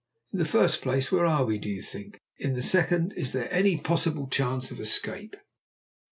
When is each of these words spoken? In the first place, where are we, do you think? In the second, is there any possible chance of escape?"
In 0.33 0.39
the 0.39 0.45
first 0.45 0.81
place, 0.81 1.11
where 1.11 1.27
are 1.27 1.45
we, 1.45 1.59
do 1.59 1.69
you 1.69 1.83
think? 1.83 2.17
In 2.39 2.53
the 2.55 2.63
second, 2.63 3.13
is 3.13 3.33
there 3.33 3.47
any 3.53 3.77
possible 3.79 4.25
chance 4.27 4.71
of 4.71 4.79
escape?" 4.79 5.35